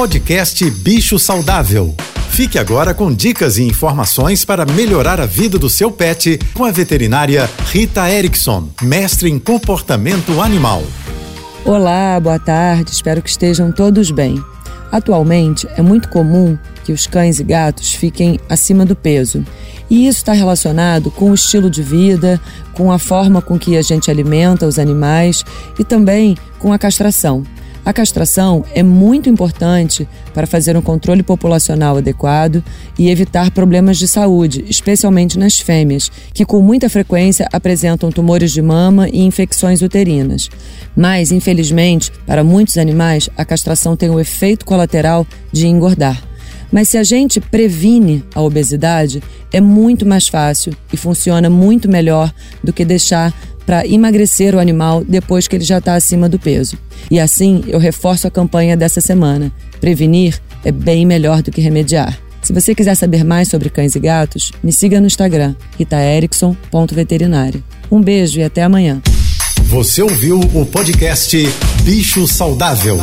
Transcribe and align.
Podcast 0.00 0.70
Bicho 0.70 1.18
Saudável. 1.18 1.94
Fique 2.30 2.58
agora 2.58 2.94
com 2.94 3.12
dicas 3.12 3.58
e 3.58 3.64
informações 3.64 4.46
para 4.46 4.64
melhorar 4.64 5.20
a 5.20 5.26
vida 5.26 5.58
do 5.58 5.68
seu 5.68 5.92
pet 5.92 6.40
com 6.54 6.64
a 6.64 6.70
veterinária 6.70 7.46
Rita 7.66 8.10
Erickson, 8.10 8.70
mestre 8.80 9.28
em 9.28 9.38
comportamento 9.38 10.40
animal. 10.40 10.82
Olá, 11.66 12.18
boa 12.18 12.38
tarde, 12.38 12.92
espero 12.92 13.20
que 13.20 13.28
estejam 13.28 13.70
todos 13.70 14.10
bem. 14.10 14.42
Atualmente 14.90 15.68
é 15.76 15.82
muito 15.82 16.08
comum 16.08 16.56
que 16.82 16.92
os 16.92 17.06
cães 17.06 17.38
e 17.38 17.44
gatos 17.44 17.92
fiquem 17.92 18.40
acima 18.48 18.86
do 18.86 18.96
peso. 18.96 19.44
E 19.90 20.08
isso 20.08 20.20
está 20.20 20.32
relacionado 20.32 21.10
com 21.10 21.30
o 21.30 21.34
estilo 21.34 21.68
de 21.68 21.82
vida, 21.82 22.40
com 22.72 22.90
a 22.90 22.98
forma 22.98 23.42
com 23.42 23.58
que 23.58 23.76
a 23.76 23.82
gente 23.82 24.10
alimenta 24.10 24.66
os 24.66 24.78
animais 24.78 25.44
e 25.78 25.84
também 25.84 26.38
com 26.58 26.72
a 26.72 26.78
castração. 26.78 27.44
A 27.90 27.92
castração 27.92 28.64
é 28.72 28.84
muito 28.84 29.28
importante 29.28 30.08
para 30.32 30.46
fazer 30.46 30.76
um 30.76 30.80
controle 30.80 31.24
populacional 31.24 31.96
adequado 31.96 32.62
e 32.96 33.10
evitar 33.10 33.50
problemas 33.50 33.98
de 33.98 34.06
saúde, 34.06 34.64
especialmente 34.68 35.36
nas 35.36 35.58
fêmeas, 35.58 36.08
que 36.32 36.44
com 36.44 36.62
muita 36.62 36.88
frequência 36.88 37.48
apresentam 37.52 38.12
tumores 38.12 38.52
de 38.52 38.62
mama 38.62 39.08
e 39.08 39.22
infecções 39.22 39.82
uterinas. 39.82 40.48
Mas, 40.94 41.32
infelizmente, 41.32 42.12
para 42.24 42.44
muitos 42.44 42.78
animais, 42.78 43.28
a 43.36 43.44
castração 43.44 43.96
tem 43.96 44.08
o 44.08 44.20
efeito 44.20 44.64
colateral 44.64 45.26
de 45.50 45.66
engordar. 45.66 46.22
Mas 46.70 46.88
se 46.88 46.96
a 46.96 47.02
gente 47.02 47.40
previne 47.40 48.24
a 48.32 48.40
obesidade, 48.40 49.20
é 49.52 49.60
muito 49.60 50.06
mais 50.06 50.28
fácil 50.28 50.72
e 50.92 50.96
funciona 50.96 51.50
muito 51.50 51.88
melhor 51.88 52.32
do 52.62 52.72
que 52.72 52.84
deixar 52.84 53.34
para 53.64 53.86
emagrecer 53.86 54.54
o 54.54 54.58
animal 54.58 55.04
depois 55.04 55.46
que 55.46 55.56
ele 55.56 55.64
já 55.64 55.78
está 55.78 55.94
acima 55.94 56.28
do 56.28 56.38
peso. 56.38 56.76
E 57.10 57.18
assim 57.18 57.64
eu 57.66 57.78
reforço 57.78 58.26
a 58.26 58.30
campanha 58.30 58.76
dessa 58.76 59.00
semana. 59.00 59.52
Prevenir 59.80 60.40
é 60.64 60.72
bem 60.72 61.06
melhor 61.06 61.42
do 61.42 61.50
que 61.50 61.60
remediar. 61.60 62.18
Se 62.42 62.52
você 62.52 62.74
quiser 62.74 62.94
saber 62.94 63.24
mais 63.24 63.48
sobre 63.48 63.68
cães 63.68 63.94
e 63.94 64.00
gatos, 64.00 64.50
me 64.62 64.72
siga 64.72 65.00
no 65.00 65.06
Instagram, 65.06 65.54
ritaerickson.veterinária. 65.78 67.62
Um 67.90 68.00
beijo 68.00 68.40
e 68.40 68.42
até 68.42 68.62
amanhã. 68.62 69.02
Você 69.64 70.02
ouviu 70.02 70.40
o 70.40 70.66
podcast 70.66 71.36
Bicho 71.84 72.26
Saudável. 72.26 72.98